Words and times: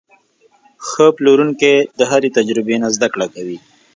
ښه 0.87 1.05
پلورونکی 1.15 1.73
د 1.99 2.01
هرې 2.11 2.29
تجربې 2.37 2.75
نه 2.83 2.89
زده 2.95 3.07
کړه 3.13 3.27
کوي. 3.33 3.57